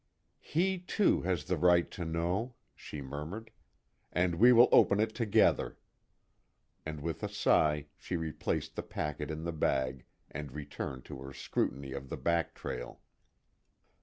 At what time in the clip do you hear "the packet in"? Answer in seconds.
8.75-9.43